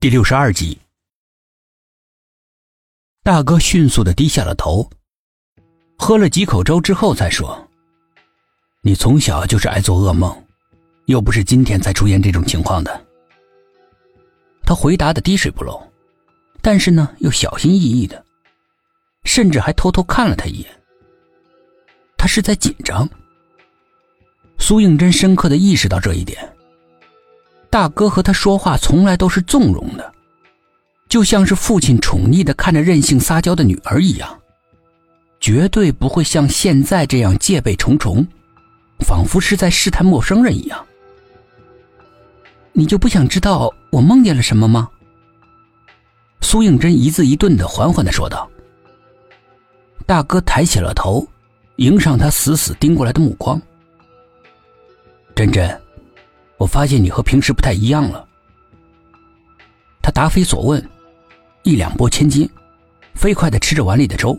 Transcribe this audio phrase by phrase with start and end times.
[0.00, 0.78] 第六十二集，
[3.22, 4.88] 大哥迅速的低下了头，
[5.98, 7.68] 喝了几口粥之后才说
[8.80, 10.34] ：“你从小就是爱做噩梦，
[11.04, 13.06] 又不是今天才出现这种情况的。”
[14.64, 15.78] 他回答的滴水不漏，
[16.62, 18.24] 但是呢又小心翼翼的，
[19.24, 20.80] 甚至还偷偷看了他一眼。
[22.16, 23.06] 他是在紧张。
[24.58, 26.56] 苏应真深刻的意识到这一点。
[27.70, 30.12] 大哥和他说话从来都是纵容的，
[31.08, 34.38] 就像是父亲宠溺的看着任性撒娇的女儿一样，
[35.38, 38.26] 绝对不会像现在这样戒备重重，
[39.06, 40.84] 仿佛是在试探陌生人一样。
[42.72, 44.88] 你就不想知道我梦见了什么吗？
[46.40, 48.50] 苏应真一字一顿的缓缓的说道。
[50.06, 51.24] 大哥抬起了头，
[51.76, 53.60] 迎上他死死盯过来的目光。
[55.36, 55.80] 真真。
[56.60, 58.28] 我发现你和平时不太一样了。
[60.02, 60.90] 他答非所问，
[61.62, 62.46] 一两拨千斤，
[63.14, 64.38] 飞快的吃着碗里的粥，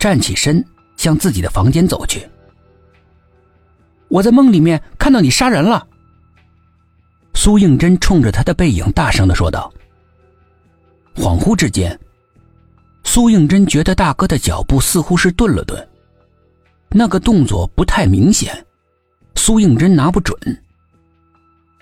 [0.00, 0.64] 站起身
[0.96, 2.28] 向自己的房间走去。
[4.08, 5.86] 我在梦里面看到你杀人了。
[7.34, 9.72] 苏应真冲着他的背影大声的说道。
[11.14, 11.96] 恍惚之间，
[13.04, 15.88] 苏应真觉得大哥的脚步似乎是顿了顿，
[16.90, 18.66] 那个动作不太明显，
[19.36, 20.36] 苏应真拿不准。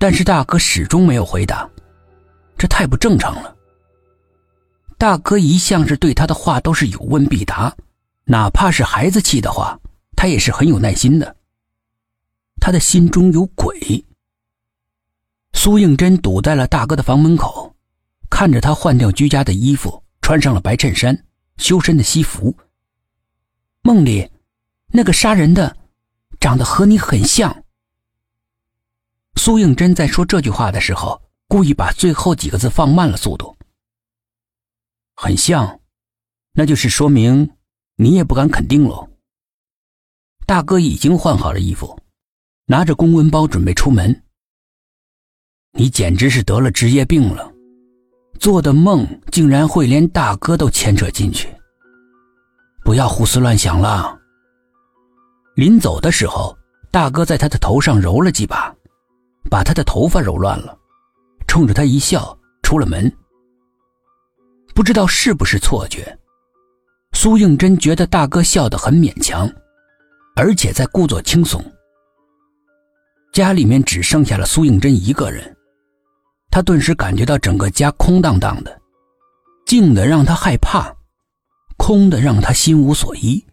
[0.00, 1.68] 但是大哥始终没有回答，
[2.56, 3.54] 这太不正常了。
[4.96, 7.76] 大哥一向是对他的话都是有问必答，
[8.24, 9.78] 哪怕是孩子气的话，
[10.16, 11.36] 他也是很有耐心的。
[12.62, 14.02] 他的心中有鬼。
[15.52, 17.76] 苏应真堵在了大哥的房门口，
[18.30, 21.26] 看着他换掉居家的衣服，穿上了白衬衫、
[21.58, 22.56] 修身的西服。
[23.82, 24.30] 梦里，
[24.86, 25.76] 那个杀人的，
[26.40, 27.54] 长得和你很像。
[29.42, 33.56] 苏应真在说这句话的时候，故意把最后几个字放慢了速度。
[35.16, 35.80] 很像，
[36.52, 37.50] 那就是说明
[37.96, 39.08] 你也不敢肯定喽。
[40.46, 41.98] 大哥已经换好了衣服，
[42.66, 44.24] 拿着公文包准备出门。
[45.72, 47.50] 你简直是得了职业病了，
[48.38, 51.48] 做的梦竟然会连大哥都牵扯进去。
[52.84, 54.20] 不要胡思乱想了。
[55.56, 56.54] 临走的时候，
[56.90, 58.76] 大哥在他的头上揉了几把。
[59.48, 60.76] 把他的头发揉乱了，
[61.46, 63.10] 冲着他一笑，出了门。
[64.74, 66.18] 不知道是不是错觉，
[67.12, 69.50] 苏应真觉得大哥笑得很勉强，
[70.36, 71.62] 而且在故作轻松。
[73.32, 75.56] 家里面只剩下了苏应真一个人，
[76.50, 78.80] 他顿时感觉到整个家空荡荡的，
[79.66, 80.92] 静的让他害怕，
[81.76, 83.44] 空的让他心无所依。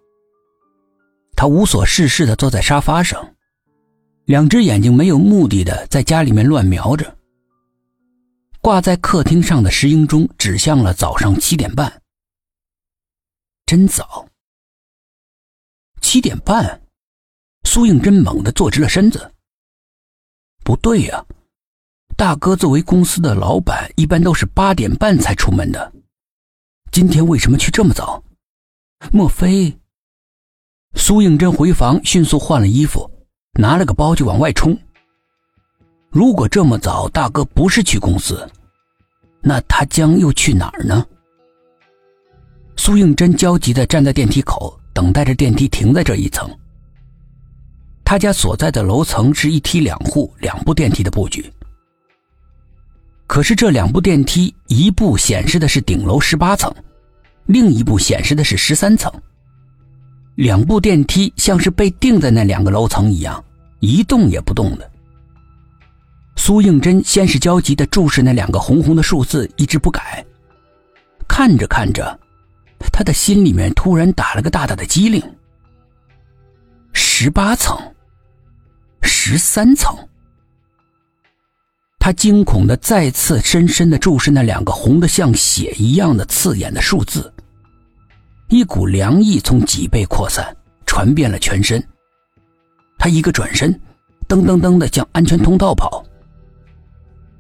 [1.36, 3.36] 他无所事事的坐在沙发上。
[4.28, 7.18] 两只眼睛没有目的的在家里面乱瞄着。
[8.60, 12.02] 挂在客厅上的石英钟指向了早上七点半。
[13.66, 14.28] 真早。
[16.02, 16.82] 七点半，
[17.64, 19.32] 苏应真猛地坐直了身子。
[20.62, 21.26] 不对呀，
[22.18, 25.94] 大哥作为公司的老板，一般都是八点半才出门的，
[26.92, 28.22] 今天为什么去这么早？
[29.10, 29.78] 莫非？
[30.96, 33.10] 苏应真回房，迅速换了衣服。
[33.58, 34.78] 拿了个包就往外冲。
[36.10, 38.48] 如果这么早，大哥不是去公司，
[39.42, 41.06] 那他将又去哪儿呢？
[42.76, 46.50] 苏应真焦急的站在电梯口，等待着电梯停在这一层。
[48.06, 51.52] 他家所在的楼层是一梯两户两部电梯的布局，
[53.26, 56.74] 可是这两部电梯，一部显示的是顶楼十八层，
[57.48, 59.12] 另一部显示的是十三层。
[60.38, 63.44] 两部电梯像是被定在那两个楼层一样。
[63.80, 64.92] 一动也不动的，
[66.36, 70.24] 苏应真先是焦急的注视那两个红红的数字，一直不改。
[71.28, 72.20] 看着看着，
[72.92, 75.22] 他的心里面突然打了个大大的激灵。
[76.92, 77.76] 十八层，
[79.02, 79.96] 十三层。
[82.00, 87.32] 他惊恐的再次深深的注视那两个红的像血一样的刺眼的数字，
[88.50, 90.56] 一股凉意从脊背扩散，
[90.86, 91.86] 传遍了全身。
[92.98, 93.74] 他一个转身，
[94.28, 96.02] 噔噔噔的向安全通道跑。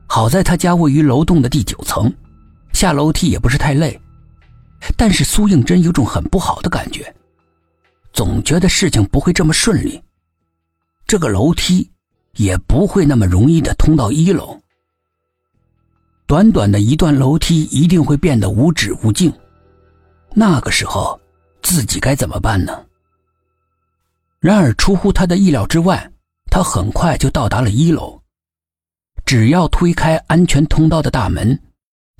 [0.05, 2.13] 好在他家位于楼栋的第九层，
[2.73, 3.99] 下楼梯也不是太累。
[4.95, 7.13] 但是苏应真有种很不好的感觉，
[8.11, 10.01] 总觉得事情不会这么顺利，
[11.07, 11.89] 这个楼梯
[12.35, 14.59] 也不会那么容易的通到一楼。
[16.27, 19.33] 短短的一段楼梯一定会变得无止无尽，
[20.39, 21.19] 那个时候
[21.63, 22.85] 自己该怎么办呢？
[24.39, 26.11] 然而，出乎他的意料之外，
[26.51, 28.21] 他很快就到达了一楼。
[29.25, 31.59] 只要推开安全通道的大门，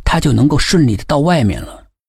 [0.04, 1.87] 他就能够顺利的到外面了。